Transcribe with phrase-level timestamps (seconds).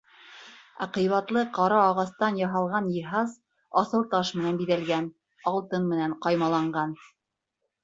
[0.85, 3.37] Ә ҡыйбатлы ҡара ағастан яһалған йыһаз
[3.83, 5.13] аҫылташ менән биҙәлгән,
[5.55, 6.99] алтын менән ҡаймаланған.